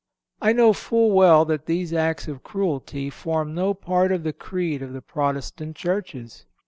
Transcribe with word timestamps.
I 0.41 0.51
know 0.51 0.73
full 0.73 1.11
well 1.11 1.45
that 1.45 1.67
these 1.67 1.93
acts 1.93 2.27
of 2.27 2.41
cruelty 2.41 3.11
form 3.11 3.53
no 3.53 3.75
part 3.75 4.11
of 4.11 4.23
the 4.23 4.33
creed 4.33 4.81
of 4.81 4.93
the 4.93 5.01
Protestant 5.03 5.75
churches. 5.75 6.47